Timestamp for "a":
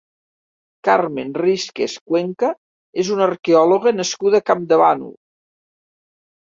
4.43-4.47